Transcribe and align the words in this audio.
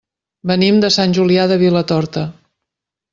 Venim 0.51 0.79
de 0.85 0.89
Sant 0.95 1.13
Julià 1.17 1.43
de 1.51 1.57
Vilatorta. 1.65 2.25